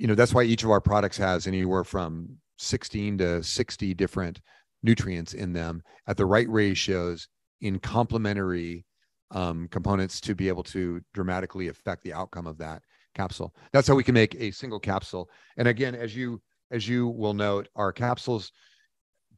you 0.00 0.06
know, 0.06 0.14
that's 0.14 0.32
why 0.32 0.42
each 0.42 0.64
of 0.64 0.70
our 0.70 0.80
products 0.80 1.18
has 1.18 1.46
anywhere 1.46 1.84
from 1.84 2.26
16 2.56 3.18
to 3.18 3.42
60 3.42 3.92
different 3.92 4.40
nutrients 4.82 5.34
in 5.34 5.52
them 5.52 5.82
at 6.06 6.16
the 6.16 6.24
right 6.24 6.48
ratios 6.48 7.28
in 7.60 7.78
complementary 7.78 8.86
um, 9.32 9.68
components 9.68 10.18
to 10.22 10.34
be 10.34 10.48
able 10.48 10.62
to 10.62 11.02
dramatically 11.12 11.68
affect 11.68 12.02
the 12.02 12.14
outcome 12.14 12.46
of 12.46 12.56
that 12.56 12.82
capsule. 13.14 13.54
That's 13.74 13.86
how 13.86 13.94
we 13.94 14.02
can 14.02 14.14
make 14.14 14.34
a 14.36 14.50
single 14.52 14.80
capsule. 14.80 15.28
And 15.58 15.68
again, 15.68 15.94
as 15.94 16.16
you 16.16 16.40
as 16.70 16.88
you 16.88 17.08
will 17.08 17.34
note, 17.34 17.68
our 17.76 17.92
capsules 17.92 18.52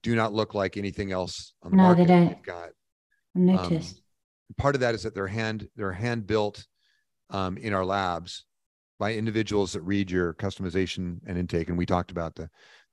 do 0.04 0.14
not 0.14 0.32
look 0.32 0.54
like 0.54 0.76
anything 0.76 1.10
else 1.10 1.54
on 1.64 1.72
the 1.72 1.76
no, 1.76 1.82
market. 1.82 2.06
they 2.06 2.14
don't. 2.14 2.28
We've 2.28 2.42
got, 2.42 2.68
I 3.34 3.38
noticed. 3.38 3.96
Um, 3.96 4.54
part 4.58 4.76
of 4.76 4.82
that 4.82 4.94
is 4.94 5.02
that 5.02 5.12
they're 5.12 5.26
hand 5.26 5.66
they're 5.74 5.90
hand 5.90 6.28
built 6.28 6.64
um, 7.30 7.56
in 7.56 7.74
our 7.74 7.84
labs 7.84 8.44
by 9.02 9.14
individuals 9.14 9.72
that 9.72 9.80
read 9.80 10.08
your 10.08 10.32
customization 10.34 11.18
and 11.26 11.36
intake. 11.36 11.68
And 11.68 11.76
we 11.76 11.84
talked 11.84 12.12
about 12.12 12.36
the 12.36 12.48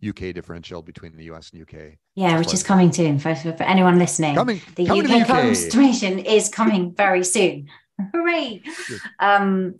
UK 0.10 0.34
differential 0.34 0.82
between 0.82 1.16
the 1.16 1.26
US 1.26 1.52
and 1.52 1.62
UK. 1.62 2.00
Yeah, 2.16 2.40
which 2.40 2.52
is 2.52 2.64
coming 2.64 2.92
soon 2.92 3.20
for, 3.20 3.36
for, 3.36 3.62
anyone 3.62 4.00
listening. 4.00 4.34
Coming, 4.34 4.60
the 4.76 4.88
coming 4.88 5.06
UK, 5.06 5.22
UK. 5.22 5.28
customization 5.28 6.26
is 6.26 6.50
coming 6.50 6.96
very 6.96 7.24
soon. 7.24 7.70
Hooray! 8.12 8.64
Um, 9.20 9.76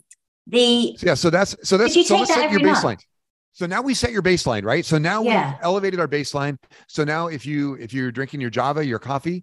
the 0.46 0.96
yeah, 1.02 1.14
so 1.14 1.30
that's 1.30 1.56
so 1.64 1.76
that's 1.76 1.96
you 1.96 2.04
so 2.04 2.16
let's 2.18 2.32
set 2.32 2.52
your 2.52 2.60
baseline. 2.60 2.84
night? 2.84 3.06
So 3.52 3.66
now 3.66 3.82
we 3.82 3.92
set 3.92 4.12
your 4.12 4.22
baseline, 4.22 4.62
right? 4.64 4.84
So 4.84 4.98
now 4.98 5.24
Yeah. 5.24 5.50
we've 5.50 5.58
elevated 5.64 5.98
our 5.98 6.06
baseline. 6.06 6.58
So 6.86 7.02
now 7.02 7.26
if 7.26 7.44
you 7.44 7.74
if 7.74 7.92
you're 7.92 8.12
drinking 8.12 8.40
your 8.40 8.50
Java, 8.50 8.86
your 8.86 9.00
coffee, 9.00 9.42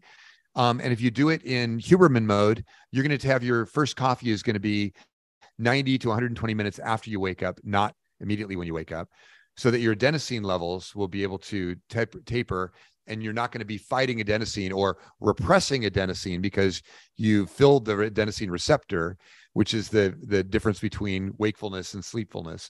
um, 0.55 0.79
and 0.79 0.93
if 0.93 1.01
you 1.01 1.11
do 1.11 1.27
it 1.29 1.43
in 1.43 1.79
Huberman 1.79 2.23
mode, 2.23 2.63
you're 2.91 3.05
going 3.05 3.17
to 3.17 3.27
have 3.27 3.43
your 3.43 3.65
first 3.65 3.97
coffee 3.97 4.31
is 4.31 4.41
going 4.41 4.53
to 4.53 4.61
be 4.61 4.93
90 5.59 5.97
to 5.99 6.07
120 6.09 6.53
minutes 6.53 6.79
after 6.79 7.09
you 7.09 7.19
wake 7.19 7.43
up, 7.43 7.59
not 7.63 7.95
immediately 8.19 8.55
when 8.55 8.67
you 8.67 8.73
wake 8.73 8.91
up, 8.91 9.09
so 9.55 9.71
that 9.71 9.79
your 9.79 9.95
adenosine 9.95 10.43
levels 10.43 10.95
will 10.95 11.07
be 11.07 11.23
able 11.23 11.39
to 11.39 11.75
taper 11.89 12.71
and 13.07 13.23
you're 13.23 13.33
not 13.33 13.51
going 13.51 13.59
to 13.59 13.65
be 13.65 13.77
fighting 13.77 14.19
adenosine 14.19 14.73
or 14.73 14.97
repressing 15.19 15.83
adenosine 15.83 16.41
because 16.41 16.81
you 17.15 17.45
filled 17.47 17.85
the 17.85 17.93
adenosine 17.93 18.51
receptor, 18.51 19.17
which 19.53 19.73
is 19.73 19.89
the 19.89 20.15
the 20.23 20.43
difference 20.43 20.79
between 20.79 21.33
wakefulness 21.37 21.93
and 21.93 22.03
sleepfulness. 22.03 22.69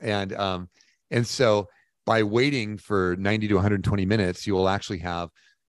And 0.00 0.32
um, 0.34 0.68
and 1.10 1.26
so 1.26 1.68
by 2.04 2.22
waiting 2.22 2.76
for 2.78 3.16
90 3.18 3.48
to 3.48 3.54
120 3.54 4.04
minutes, 4.06 4.46
you 4.46 4.54
will 4.54 4.68
actually 4.68 4.98
have 4.98 5.30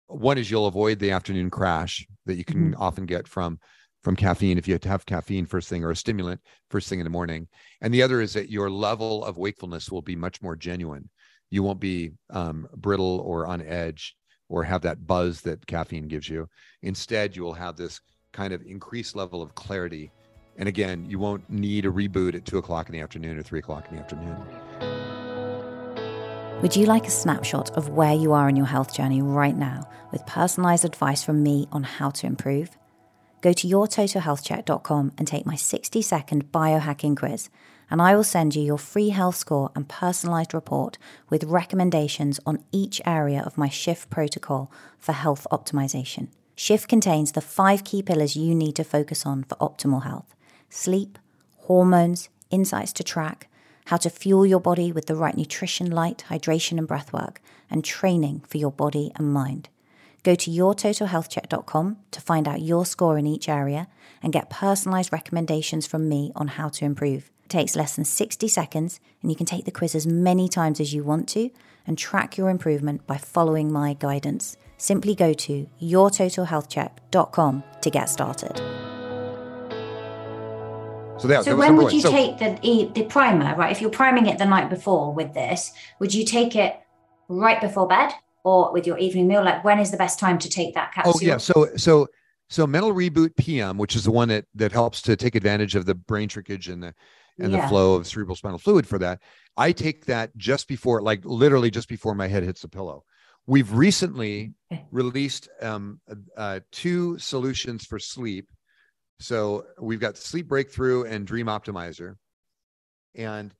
one 0.06 0.38
is 0.38 0.50
you'll 0.50 0.66
avoid 0.66 0.98
the 0.98 1.10
afternoon 1.10 1.50
crash 1.50 2.06
that 2.26 2.36
you 2.36 2.44
can 2.44 2.74
often 2.74 3.06
get 3.06 3.26
from 3.26 3.58
from 4.04 4.14
caffeine 4.14 4.58
if 4.58 4.68
you 4.68 4.75
have 4.75 4.82
to 4.82 4.88
have 4.90 5.06
caffeine 5.06 5.46
first 5.46 5.68
thing 5.68 5.82
or 5.82 5.90
a 5.90 5.96
stimulant 5.96 6.40
first 6.70 6.88
thing 6.88 7.00
in 7.00 7.04
the 7.04 7.11
morning. 7.11 7.49
And 7.80 7.92
the 7.92 8.02
other 8.02 8.20
is 8.20 8.34
that 8.34 8.50
your 8.50 8.70
level 8.70 9.25
of 9.25 9.38
wakefulness 9.38 9.90
will 9.90 10.02
be 10.02 10.14
much 10.14 10.42
more 10.42 10.54
genuine. 10.54 11.08
You 11.50 11.62
won't 11.62 11.80
be 11.80 12.12
um, 12.30 12.68
brittle 12.76 13.20
or 13.20 13.46
on 13.46 13.62
edge 13.62 14.14
or 14.49 14.62
have 14.62 14.82
that 14.82 15.06
buzz 15.06 15.40
that 15.42 15.66
caffeine 15.66 16.06
gives 16.06 16.28
you. 16.28 16.49
Instead, 16.82 17.34
you 17.34 17.42
will 17.42 17.54
have 17.54 17.76
this 17.76 18.00
kind 18.32 18.52
of 18.52 18.62
increased 18.62 19.16
level 19.16 19.40
of 19.40 19.54
clarity. 19.54 20.12
And 20.58 20.68
again, 20.68 21.06
you 21.08 21.18
won't 21.18 21.49
need 21.49 21.87
a 21.87 21.90
reboot 21.90 22.34
at 22.34 22.44
two 22.44 22.58
o'clock 22.58 22.88
in 22.88 22.92
the 22.92 23.00
afternoon 23.00 23.38
or 23.38 23.42
three 23.42 23.61
o'clock 23.61 23.87
in 23.88 23.96
the 23.96 24.02
afternoon. 24.02 24.37
Would 26.61 26.76
you 26.76 26.87
like 26.87 27.06
a 27.06 27.11
snapshot 27.11 27.70
of 27.76 27.88
where 27.90 28.14
you 28.14 28.32
are 28.32 28.49
in 28.49 28.56
your 28.56 28.66
health 28.66 28.94
journey 28.94 29.23
right 29.23 29.56
now 29.56 29.88
with 30.12 30.25
personalized 30.26 30.84
advice 30.84 31.23
from 31.25 31.42
me 31.42 31.68
on 31.73 31.82
how 31.82 32.11
to 32.11 32.26
improve? 32.26 32.76
Go 33.44 33.52
to 33.52 33.68
yourtotalhealthcheck.com 33.68 35.12
and 35.18 35.28
take 35.28 35.44
my 35.44 35.54
60 35.54 36.00
second 36.00 36.50
biohacking 36.50 37.14
quiz, 37.14 37.50
and 37.90 38.00
I 38.00 38.16
will 38.16 38.24
send 38.24 38.56
you 38.56 38.62
your 38.62 38.78
free 38.78 39.10
health 39.10 39.36
score 39.36 39.70
and 39.74 39.86
personalized 39.86 40.54
report 40.54 40.96
with 41.28 41.44
recommendations 41.44 42.40
on 42.46 42.64
each 42.72 43.02
area 43.04 43.42
of 43.44 43.58
my 43.58 43.68
Shift 43.68 44.08
protocol 44.08 44.72
for 44.98 45.12
health 45.12 45.46
optimization. 45.52 46.28
Shift 46.56 46.88
contains 46.88 47.32
the 47.32 47.42
five 47.42 47.84
key 47.84 48.02
pillars 48.02 48.34
you 48.34 48.54
need 48.54 48.76
to 48.76 48.82
focus 48.82 49.26
on 49.26 49.44
for 49.44 49.56
optimal 49.56 50.04
health 50.04 50.34
sleep, 50.70 51.18
hormones, 51.58 52.30
insights 52.48 52.94
to 52.94 53.04
track, 53.04 53.48
how 53.88 53.98
to 53.98 54.08
fuel 54.08 54.46
your 54.46 54.58
body 54.58 54.90
with 54.90 55.04
the 55.04 55.16
right 55.16 55.36
nutrition, 55.36 55.90
light, 55.90 56.24
hydration, 56.30 56.78
and 56.78 56.88
breathwork, 56.88 57.36
and 57.68 57.84
training 57.84 58.42
for 58.48 58.56
your 58.56 58.72
body 58.72 59.12
and 59.16 59.34
mind. 59.34 59.68
Go 60.25 60.35
to 60.35 60.50
yourtotalhealthcheck.com 60.50 61.99
to 62.11 62.21
find 62.21 62.49
out 62.49 62.62
your 62.62 62.87
score 62.87 63.19
in 63.19 63.26
each 63.26 63.47
area 63.49 63.88
and 64.23 64.33
get 64.33 64.49
personalized 64.49 65.12
recommendations 65.12 65.87
from 65.87 66.09
me 66.09 66.33
on 66.35 66.49
how 66.49 66.71
to 66.71 66.85
improve. 66.87 67.31
It 67.45 67.50
takes 67.50 67.76
less 67.76 67.95
than 67.95 68.07
60 68.07 68.49
seconds, 68.49 69.00
and 69.21 69.31
you 69.31 69.37
can 69.37 69.45
take 69.45 69.66
the 69.66 69.71
quiz 69.71 69.95
as 69.95 70.07
many 70.07 70.49
times 70.49 70.81
as 70.81 70.95
you 70.95 71.04
want 71.04 71.28
to 71.31 71.50
and 71.87 71.99
track 71.99 72.38
your 72.38 72.49
improvement 72.49 73.07
by 73.07 73.19
following 73.19 73.71
my 73.71 73.93
guidance. 73.93 74.57
Simply 74.78 75.14
go 75.14 75.35
to 75.35 75.69
yourtotalhealthcheck.com 75.81 77.62
to 77.83 77.90
get 77.90 78.09
started. 78.09 78.57
So 81.19 81.28
that, 81.28 81.45
So 81.45 81.54
when 81.54 81.76
would 81.76 81.93
you 81.93 82.00
So- 82.00 82.11
take 82.11 82.38
the 82.38 82.90
the 82.95 83.04
primer? 83.04 83.54
Right, 83.57 83.71
if 83.71 83.81
you're 83.83 83.90
priming 83.90 84.26
it 84.26 84.38
the 84.38 84.47
night 84.47 84.71
before 84.71 85.12
with 85.12 85.35
this, 85.35 85.73
would 86.00 86.14
you 86.14 86.25
take 86.25 86.57
it 86.57 86.81
right 87.28 87.61
before 87.61 87.87
bed 87.87 88.12
or 88.44 88.72
with 88.72 88.86
your 88.86 88.98
evening 88.98 89.26
meal? 89.26 89.42
Like, 89.42 89.64
when 89.64 89.78
is 89.80 89.90
the 89.90 89.96
best 89.96 90.18
time 90.18 90.38
to 90.38 90.48
take 90.48 90.74
that 90.74 90.92
capsule? 90.92 91.14
Oh 91.16 91.20
yeah. 91.20 91.38
So 91.38 91.70
so 91.76 92.06
so 92.48 92.66
mental 92.66 92.92
reboot 92.94 93.36
PM, 93.36 93.78
which 93.78 93.96
is 93.96 94.04
the 94.04 94.10
one 94.10 94.28
that 94.28 94.44
that 94.54 94.70
helps 94.72 95.02
to 95.02 95.16
take 95.16 95.34
advantage 95.34 95.74
of 95.74 95.86
the 95.86 95.94
brain 95.94 96.28
shrinkage 96.28 96.68
and 96.68 96.82
the 96.82 96.94
and 97.40 97.52
Yeah. 97.52 97.62
the 97.62 97.68
flow 97.68 97.94
of 97.94 98.06
cerebral 98.06 98.36
spinal 98.36 98.58
fluid 98.58 98.86
for 98.86 98.98
that. 98.98 99.20
I 99.56 99.72
take 99.72 100.04
that 100.06 100.36
just 100.36 100.68
before, 100.68 101.02
like 101.02 101.24
literally 101.24 101.70
just 101.70 101.88
before 101.88 102.14
my 102.14 102.28
head 102.28 102.44
hits 102.44 102.62
the 102.62 102.68
pillow. 102.68 103.02
We've 103.46 103.72
recently 103.72 104.54
released 104.90 105.48
um, 105.60 106.00
uh, 106.36 106.60
two 106.70 107.18
solutions 107.18 107.84
for 107.84 107.98
sleep. 107.98 108.48
So 109.20 109.66
we've 109.80 110.00
got 110.00 110.16
Sleep 110.16 110.48
Breakthrough 110.48 111.04
and 111.04 111.26
Dream 111.26 111.46
Optimizer. 111.46 112.14
And 113.14 113.52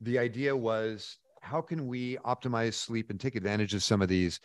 the 0.00 0.18
idea 0.18 0.56
was 0.56 1.16
how 1.40 1.60
can 1.60 1.86
we 1.86 2.16
optimize 2.18 2.74
sleep 2.74 3.10
and 3.10 3.18
take 3.18 3.36
advantage 3.36 3.74
of 3.74 3.82
some 3.82 4.02
of 4.02 4.08
these 4.08 4.40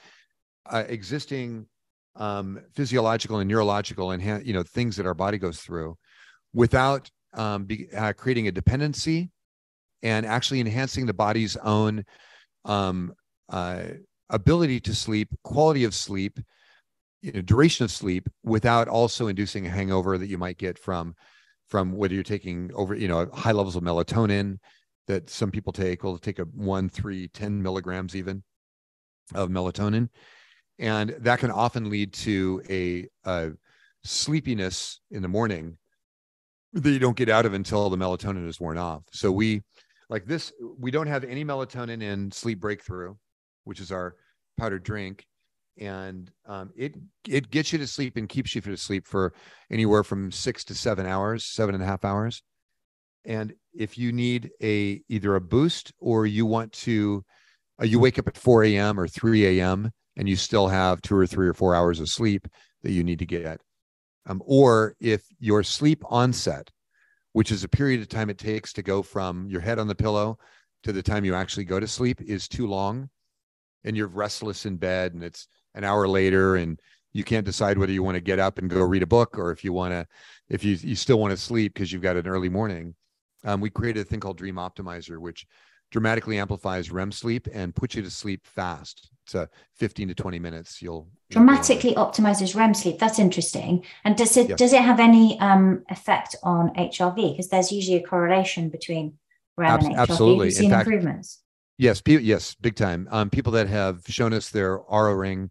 uh, 0.71 0.83
existing 0.87 1.67
um, 2.15 2.61
physiological 2.73 3.39
and 3.39 3.49
neurological 3.49 4.11
and 4.11 4.45
you 4.45 4.53
know 4.53 4.63
things 4.63 4.95
that 4.95 5.05
our 5.05 5.13
body 5.13 5.37
goes 5.37 5.59
through 5.59 5.97
without 6.53 7.09
um, 7.33 7.65
be, 7.65 7.87
uh, 7.95 8.13
creating 8.13 8.47
a 8.47 8.51
dependency 8.51 9.29
and 10.01 10.25
actually 10.25 10.59
enhancing 10.59 11.05
the 11.05 11.13
body's 11.13 11.57
own 11.57 12.05
um, 12.63 13.13
uh, 13.49 13.83
ability 14.29 14.79
to 14.79 14.95
sleep, 14.95 15.29
quality 15.43 15.83
of 15.83 15.93
sleep, 15.93 16.39
you 17.21 17.31
know, 17.31 17.41
duration 17.41 17.83
of 17.83 17.91
sleep, 17.91 18.27
without 18.43 18.87
also 18.87 19.27
inducing 19.27 19.65
a 19.65 19.69
hangover 19.69 20.17
that 20.17 20.27
you 20.27 20.37
might 20.37 20.57
get 20.57 20.79
from 20.79 21.15
from 21.67 21.91
whether 21.93 22.13
you're 22.13 22.23
taking 22.23 22.71
over, 22.75 22.93
you 22.95 23.07
know, 23.07 23.27
high 23.33 23.51
levels 23.51 23.75
of 23.75 23.83
melatonin 23.83 24.59
that 25.07 25.29
some 25.29 25.51
people 25.51 25.74
take. 25.74 26.03
Will 26.03 26.17
take 26.17 26.39
a 26.39 26.43
one, 26.43 26.89
three, 26.89 27.27
10 27.27 27.62
milligrams 27.62 28.15
even 28.15 28.43
of 29.33 29.50
melatonin, 29.50 30.09
and 30.79 31.15
that 31.19 31.39
can 31.39 31.51
often 31.51 31.89
lead 31.89 32.13
to 32.13 32.62
a, 32.69 33.07
a 33.24 33.51
sleepiness 34.03 35.00
in 35.12 35.21
the 35.21 35.27
morning 35.27 35.77
that 36.74 36.91
you 36.91 37.00
don't 37.00 37.17
get 37.17 37.29
out 37.29 37.45
of 37.45 37.53
until 37.53 37.89
the 37.89 37.97
melatonin 37.97 38.47
is 38.47 38.59
worn 38.59 38.77
off. 38.77 39.03
So 39.12 39.31
we 39.31 39.63
like 40.09 40.25
this, 40.25 40.51
we 40.77 40.91
don't 40.91 41.07
have 41.07 41.24
any 41.24 41.43
melatonin 41.45 42.01
in 42.03 42.31
sleep 42.31 42.59
breakthrough, 42.59 43.15
which 43.63 43.79
is 43.79 43.91
our 43.91 44.15
powdered 44.57 44.83
drink. 44.83 45.25
And 45.77 46.31
um, 46.45 46.71
it 46.77 46.95
it 47.27 47.50
gets 47.50 47.74
you 47.74 47.79
to 47.79 47.88
sleep 47.88 48.15
and 48.15 48.29
keeps 48.29 48.55
you 48.55 48.62
to 48.62 48.77
sleep 48.77 49.05
for 49.05 49.33
anywhere 49.69 50.03
from 50.03 50.31
six 50.31 50.63
to 50.65 50.75
seven 50.75 51.05
hours, 51.05 51.43
seven 51.43 51.75
and 51.75 51.83
a 51.83 51.88
half 51.88 52.05
hours. 52.05 52.43
And 53.25 53.53
if 53.74 53.98
you 53.98 54.12
need 54.12 54.51
a 54.62 55.01
either 55.10 55.36
a 55.36 55.41
boost 55.41 55.91
or 56.00 56.25
you 56.25 56.46
want 56.46 56.72
to, 56.74 57.24
uh, 57.82 57.86
you 57.86 58.00
wake 58.00 58.20
up 58.20 58.27
at 58.27 58.38
4 58.38 58.63
a.m. 58.65 59.00
or 59.00 59.08
3 59.08 59.60
a.m. 59.60 59.91
and 60.15 60.29
you 60.29 60.36
still 60.36 60.67
have 60.67 61.01
two 61.01 61.15
or 61.15 61.27
three 61.27 61.48
or 61.48 61.53
four 61.53 61.75
hours 61.75 62.00
of 62.00 62.10
sleep 62.10 62.48
that 62.84 62.91
you 62.91 63.03
need 63.03 63.20
to 63.20 63.25
get. 63.25 63.62
Um, 64.27 64.41
or 64.46 64.96
if 65.00 65.24
your 65.39 65.63
sleep 65.63 66.03
onset, 66.05 66.70
which 67.34 67.51
is 67.51 67.63
a 67.63 67.70
period 67.70 68.01
of 68.01 68.08
time 68.08 68.29
it 68.29 68.38
takes 68.38 68.74
to 68.74 68.84
go 68.84 69.01
from 69.01 69.50
your 69.50 69.62
head 69.62 69.77
on 69.77 69.88
the 69.88 69.96
pillow 69.96 70.38
to 70.84 70.94
the 70.94 71.03
time 71.03 71.25
you 71.25 71.36
actually 71.36 71.65
go 71.65 71.79
to 71.79 71.88
sleep, 71.88 72.22
is 72.22 72.48
too 72.48 72.67
long, 72.67 73.10
and 73.84 73.96
you're 73.96 74.08
restless 74.08 74.65
in 74.65 74.77
bed 74.77 75.13
and 75.13 75.24
it's 75.24 75.48
an 75.75 75.84
hour 75.84 76.08
later 76.08 76.55
and 76.55 76.79
you 77.13 77.24
can't 77.24 77.46
decide 77.46 77.77
whether 77.77 77.94
you 77.94 78.03
want 78.03 78.15
to 78.15 78.22
get 78.22 78.39
up 78.39 78.58
and 78.58 78.70
go 78.70 78.82
read 78.82 79.03
a 79.03 79.08
book 79.08 79.38
or 79.38 79.51
if 79.51 79.63
you 79.63 79.72
want 79.72 79.94
to 79.94 80.05
if 80.50 80.63
you 80.63 80.75
you 80.82 80.96
still 80.96 81.20
want 81.20 81.32
to 81.32 81.38
sleep 81.38 81.74
because 81.74 81.91
you've 81.91 82.01
got 82.01 82.17
an 82.17 82.27
early 82.27 82.50
morning 82.50 82.94
um, 83.45 83.61
we 83.61 83.69
created 83.69 84.01
a 84.01 84.03
thing 84.03 84.19
called 84.19 84.37
dream 84.37 84.55
optimizer 84.55 85.17
which 85.19 85.45
dramatically 85.91 86.37
amplifies 86.39 86.91
rem 86.91 87.11
sleep 87.11 87.47
and 87.53 87.73
puts 87.75 87.95
you 87.95 88.01
to 88.01 88.09
sleep 88.11 88.45
fast 88.45 89.09
it's 89.25 89.35
a 89.35 89.49
15 89.75 90.09
to 90.09 90.13
20 90.15 90.39
minutes 90.39 90.81
you'll 90.81 91.07
you'll 91.29 91.43
dramatically 91.43 91.93
optimizes 91.95 92.55
REM 92.55 92.75
sleep. 92.75 92.99
That's 92.99 93.17
interesting. 93.17 93.83
And 94.03 94.15
does 94.15 94.37
it 94.37 94.49
Yeah. 94.49 94.55
does 94.55 94.71
it 94.73 94.81
have 94.83 94.99
any 94.99 95.39
um, 95.39 95.83
effect 95.89 96.35
on 96.43 96.69
HRV? 96.75 97.31
Because 97.31 97.49
there's 97.49 97.71
usually 97.71 97.97
a 97.97 98.03
correlation 98.05 98.69
between 98.69 99.13
REM 99.57 99.71
Abs- 99.71 99.85
and 99.85 99.95
HRV. 99.95 99.99
absolutely. 99.99 100.45
You 100.49 100.49
In 100.49 100.61
seen 100.61 100.69
fact- 100.69 100.87
improvements? 100.87 101.41
Yes, 101.79 102.01
pe- 102.01 102.19
yes, 102.21 102.53
big 102.61 102.75
time. 102.75 103.07
Um, 103.09 103.31
people 103.31 103.51
that 103.53 103.67
have 103.67 104.03
shown 104.07 104.31
us 104.31 104.49
their 104.51 104.77
Oura 104.77 105.17
Ring 105.19 105.49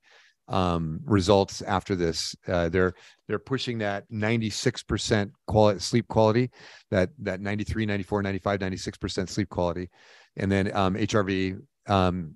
um, 0.48 1.00
results 1.04 1.62
after 1.62 1.94
this, 1.94 2.36
uh, 2.48 2.68
they're 2.68 2.94
they're 3.26 3.38
pushing 3.38 3.78
that 3.78 4.10
96% 4.10 5.30
quality 5.46 5.80
sleep 5.80 6.08
quality, 6.08 6.50
that 6.90 7.10
that 7.20 7.40
93, 7.40 7.86
94, 7.86 8.22
95, 8.22 8.60
96% 8.60 9.28
sleep 9.28 9.48
quality, 9.48 9.88
and 10.36 10.50
then 10.50 10.74
um, 10.76 10.94
HRV 10.94 11.58
um, 11.86 12.34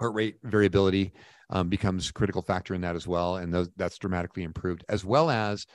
heart 0.00 0.14
rate 0.14 0.36
variability 0.42 1.12
um, 1.50 1.68
becomes 1.68 2.10
critical 2.10 2.42
factor 2.42 2.74
in 2.74 2.80
that 2.82 2.96
as 2.96 3.06
well, 3.06 3.36
and 3.36 3.52
those 3.52 3.70
that's 3.76 3.98
dramatically 3.98 4.42
improved, 4.42 4.84
as 4.88 5.04
well 5.04 5.30
as 5.30 5.66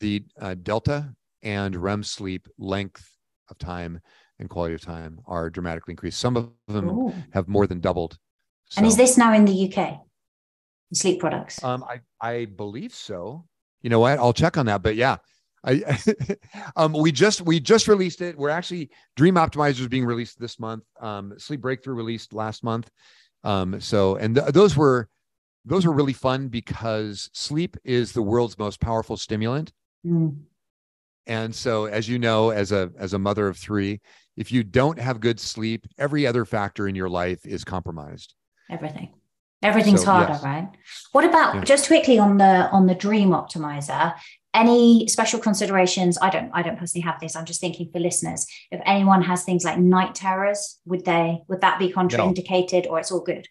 the 0.00 0.24
uh, 0.40 0.54
delta 0.62 1.12
and 1.42 1.74
REM 1.76 2.02
sleep 2.02 2.48
length 2.58 3.08
of 3.50 3.58
time 3.58 4.00
and 4.38 4.48
quality 4.48 4.74
of 4.74 4.80
time 4.80 5.20
are 5.26 5.50
dramatically 5.50 5.92
increased. 5.92 6.18
Some 6.18 6.36
of 6.36 6.52
them 6.68 6.88
Ooh. 6.88 7.14
have 7.32 7.48
more 7.48 7.66
than 7.66 7.80
doubled. 7.80 8.18
And 8.76 8.86
is 8.86 8.96
this 8.96 9.18
now 9.18 9.32
in 9.32 9.44
the 9.44 9.72
UK? 9.72 10.00
Sleep 10.92 11.20
products. 11.20 11.62
Um, 11.64 11.84
I 11.84 12.00
I 12.20 12.44
believe 12.44 12.94
so. 12.94 13.44
You 13.82 13.90
know 13.90 14.00
what? 14.00 14.18
I'll 14.18 14.32
check 14.32 14.56
on 14.56 14.66
that. 14.66 14.82
But 14.82 14.96
yeah, 14.96 15.16
I 15.64 15.98
um 16.76 16.92
we 16.92 17.12
just 17.12 17.40
we 17.42 17.60
just 17.60 17.88
released 17.88 18.20
it. 18.20 18.36
We're 18.36 18.50
actually 18.50 18.90
Dream 19.16 19.34
Optimizer 19.34 19.80
is 19.80 19.88
being 19.88 20.04
released 20.04 20.38
this 20.38 20.58
month. 20.58 20.84
Um, 21.00 21.34
Sleep 21.38 21.60
Breakthrough 21.60 21.94
released 21.94 22.32
last 22.32 22.62
month. 22.62 22.90
Um, 23.44 23.80
so 23.80 24.16
and 24.16 24.36
th- 24.36 24.48
those 24.48 24.76
were 24.76 25.08
those 25.64 25.86
were 25.86 25.92
really 25.92 26.12
fun 26.12 26.48
because 26.48 27.30
sleep 27.32 27.76
is 27.84 28.12
the 28.12 28.22
world's 28.22 28.58
most 28.58 28.80
powerful 28.80 29.16
stimulant. 29.16 29.72
Mm. 30.04 30.40
And 31.26 31.54
so, 31.54 31.84
as 31.84 32.08
you 32.08 32.18
know, 32.18 32.50
as 32.50 32.72
a 32.72 32.90
as 32.98 33.12
a 33.12 33.18
mother 33.18 33.46
of 33.46 33.56
three, 33.56 34.00
if 34.36 34.50
you 34.50 34.64
don't 34.64 34.98
have 34.98 35.20
good 35.20 35.38
sleep, 35.38 35.86
every 35.98 36.26
other 36.26 36.44
factor 36.44 36.88
in 36.88 36.94
your 36.94 37.08
life 37.08 37.46
is 37.46 37.62
compromised. 37.64 38.34
Everything. 38.70 39.12
Everything's 39.62 40.02
So, 40.02 40.10
harder, 40.10 40.32
yes. 40.32 40.42
right? 40.42 40.68
What 41.12 41.24
about 41.24 41.54
Yeah. 41.54 41.64
just 41.64 41.86
quickly 41.86 42.18
on 42.18 42.38
the 42.38 42.68
on 42.70 42.86
the 42.86 42.94
dream 42.94 43.30
optimizer? 43.30 44.14
Any 44.54 45.06
special 45.08 45.40
considerations? 45.40 46.18
I 46.20 46.28
don't 46.30 46.50
I 46.52 46.62
don't 46.62 46.78
personally 46.78 47.04
have 47.04 47.20
this. 47.20 47.36
I'm 47.36 47.44
just 47.46 47.60
thinking 47.60 47.88
for 47.92 48.00
listeners. 48.00 48.46
If 48.70 48.80
anyone 48.84 49.22
has 49.22 49.44
things 49.44 49.64
like 49.64 49.78
night 49.78 50.14
terrors, 50.14 50.78
would 50.84 51.04
they 51.04 51.42
would 51.48 51.60
that 51.60 51.78
be 51.78 51.92
contraindicated 51.92 52.86
or 52.88 52.98
it's 52.98 53.10
all 53.12 53.20
good? 53.20 53.48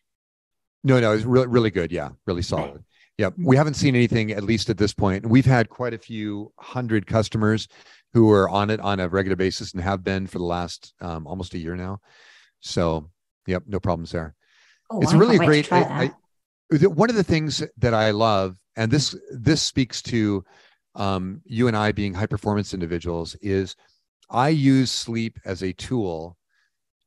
No, 0.83 0.99
no, 0.99 1.13
it's 1.13 1.23
really 1.23 1.47
really 1.47 1.71
good. 1.71 1.91
Yeah, 1.91 2.09
really 2.27 2.41
solid. 2.43 2.83
Yeah, 3.17 3.29
we 3.37 3.55
haven't 3.55 3.75
seen 3.75 3.95
anything 3.95 4.31
at 4.31 4.43
least 4.43 4.69
at 4.69 4.77
this 4.77 4.93
point. 4.93 5.25
We've 5.25 5.45
had 5.45 5.69
quite 5.69 5.93
a 5.93 5.97
few 5.97 6.51
hundred 6.57 7.05
customers 7.05 7.67
who 8.13 8.29
are 8.31 8.49
on 8.49 8.69
it 8.69 8.79
on 8.79 8.99
a 8.99 9.07
regular 9.07 9.35
basis 9.35 9.73
and 9.73 9.81
have 9.81 10.03
been 10.03 10.27
for 10.27 10.39
the 10.39 10.43
last 10.43 10.93
um, 11.01 11.27
almost 11.27 11.53
a 11.53 11.57
year 11.59 11.75
now. 11.75 11.99
So, 12.61 13.09
yep, 13.47 13.63
no 13.67 13.79
problems 13.79 14.11
there. 14.11 14.33
Oh, 14.91 14.99
it's 15.01 15.13
I 15.13 15.17
really 15.17 15.37
a 15.37 15.39
great 15.39 15.71
I-. 15.71 16.03
I- 16.03 16.11
one 16.87 17.09
of 17.09 17.17
the 17.17 17.23
things 17.23 17.63
that 17.77 17.93
i 17.93 18.11
love 18.11 18.57
and 18.77 18.89
this 18.89 19.13
this 19.31 19.61
speaks 19.61 20.01
to 20.03 20.43
um, 20.95 21.41
you 21.45 21.67
and 21.67 21.75
i 21.75 21.91
being 21.91 22.13
high 22.13 22.25
performance 22.25 22.73
individuals 22.73 23.35
is 23.41 23.75
i 24.29 24.47
use 24.47 24.89
sleep 24.89 25.37
as 25.43 25.63
a 25.63 25.73
tool 25.73 26.37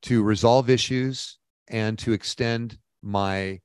to 0.03 0.23
resolve 0.23 0.69
issues 0.69 1.39
and 1.69 1.99
to 1.99 2.13
extend 2.13 2.79
my 3.03 3.61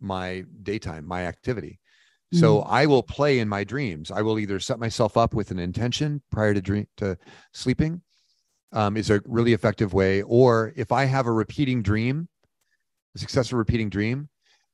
my 0.00 0.44
daytime 0.62 1.06
my 1.06 1.26
activity. 1.26 1.78
So 2.32 2.60
i 2.62 2.84
will 2.84 3.02
play 3.02 3.38
in 3.38 3.48
my 3.48 3.64
dreams. 3.64 4.10
I 4.10 4.22
will 4.22 4.38
either 4.38 4.60
set 4.60 4.78
myself 4.78 5.16
up 5.16 5.32
with 5.34 5.50
an 5.50 5.58
intention 5.58 6.20
prior 6.30 6.52
to 6.52 6.60
dream 6.60 6.86
to 6.98 7.16
sleeping 7.52 8.02
um, 8.72 8.96
is 8.96 9.08
a 9.08 9.22
really 9.24 9.54
effective 9.54 9.94
way 9.94 10.22
or 10.22 10.72
if 10.76 10.92
i 10.92 11.04
have 11.04 11.26
a 11.26 11.32
repeating 11.32 11.80
dream 11.80 12.28
successful 13.18 13.58
repeating 13.58 13.88
dream 13.88 14.28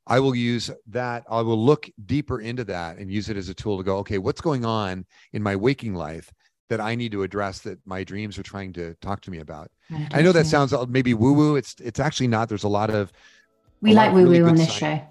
i 0.07 0.21
will 0.21 0.35
use 0.35 0.71
that 0.87 1.25
i 1.31 1.41
will 1.41 1.63
look 1.63 1.89
deeper 2.07 2.41
into 2.41 2.65
that 2.65 2.99
and 2.99 3.11
use 3.11 3.29
it 3.29 3.37
as 3.37 3.49
a 3.49 3.55
tool 3.55 3.77
to 3.77 3.83
go 3.83 3.97
okay 3.99 4.19
what's 4.19 4.41
going 4.41 4.65
on 4.65 5.05
in 5.33 5.43
my 5.43 5.57
waking 5.57 5.95
life 5.95 6.33
that 6.69 6.81
i 6.81 6.95
need 6.95 7.13
to 7.13 7.23
address 7.23 7.61
that 7.61 7.79
my 7.87 8.05
dreams 8.05 8.39
are 8.39 8.43
trying 8.43 8.73
to 8.73 8.95
talk 9.01 9.21
to 9.21 9.31
me 9.31 9.39
about 9.39 9.71
i 10.13 10.23
know 10.23 10.33
that 10.33 10.47
sounds 10.47 10.75
maybe 10.89 11.15
woo 11.15 11.33
woo 11.33 11.57
it's 11.57 11.75
it's 11.83 12.01
actually 12.01 12.29
not 12.29 12.49
there's 12.49 12.65
a 12.65 12.69
lot 12.69 12.91
of 12.91 13.13
we 13.81 13.93
like 13.93 14.09
of 14.09 14.15
woo 14.15 14.23
really 14.23 14.43
woo 14.43 14.49
on 14.49 14.57
this 14.57 14.77
science. 14.77 15.03
show. 15.03 15.09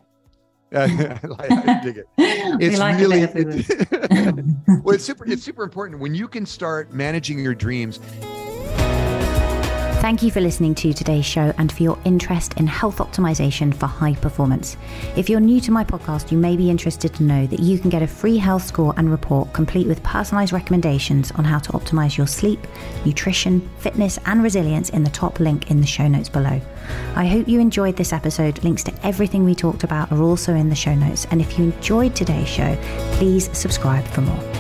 I 0.76 1.80
dig 1.84 1.98
it 1.98 2.08
it's 2.18 2.80
like 2.80 2.98
really 2.98 3.28
woo 3.28 4.44
woo. 4.68 4.82
well 4.84 4.96
it's 4.96 5.04
super 5.04 5.24
it's 5.26 5.44
super 5.44 5.64
important 5.64 6.00
when 6.00 6.16
you 6.16 6.28
can 6.28 6.48
start 6.48 6.92
managing 6.92 7.38
your 7.40 7.54
dreams 7.54 8.00
Thank 10.04 10.22
you 10.22 10.32
for 10.32 10.42
listening 10.42 10.76
to 10.76 10.92
today's 10.92 11.26
show 11.26 11.54
and 11.58 11.72
for 11.72 11.82
your 11.82 11.98
interest 12.04 12.56
in 12.58 12.68
health 12.68 12.98
optimization 12.98 13.74
for 13.74 13.86
high 13.86 14.16
performance. 14.16 14.76
If 15.16 15.30
you're 15.30 15.40
new 15.40 15.62
to 15.62 15.72
my 15.72 15.86
podcast, 15.86 16.30
you 16.30 16.38
may 16.38 16.58
be 16.58 16.70
interested 16.70 17.14
to 17.14 17.24
know 17.24 17.48
that 17.48 17.62
you 17.62 17.80
can 17.80 17.90
get 17.90 18.02
a 18.02 18.08
free 18.08 18.36
health 18.36 18.66
score 18.66 18.94
and 18.98 19.10
report 19.10 19.54
complete 19.54 19.88
with 19.88 20.04
personalized 20.04 20.52
recommendations 20.52 21.32
on 21.32 21.46
how 21.46 21.58
to 21.60 21.72
optimize 21.72 22.18
your 22.18 22.28
sleep, 22.28 22.60
nutrition, 23.06 23.62
fitness, 23.78 24.20
and 24.26 24.44
resilience 24.44 24.90
in 24.90 25.06
the 25.06 25.10
top 25.10 25.40
link 25.40 25.72
in 25.72 25.80
the 25.80 25.88
show 25.88 26.10
notes 26.10 26.28
below. 26.28 26.60
I 27.16 27.26
hope 27.26 27.48
you 27.48 27.62
enjoyed 27.62 27.96
this 27.96 28.12
episode. 28.12 28.62
Links 28.62 28.84
to 28.84 29.08
everything 29.08 29.46
we 29.46 29.56
talked 29.56 29.86
about 29.86 30.12
are 30.12 30.22
also 30.22 30.54
in 30.54 30.68
the 30.68 30.76
show 30.76 30.96
notes. 30.96 31.28
And 31.32 31.40
if 31.40 31.58
you 31.58 31.64
enjoyed 31.64 32.14
today's 32.14 32.50
show, 32.50 32.76
please 33.14 33.50
subscribe 33.58 34.04
for 34.08 34.20
more. 34.20 34.53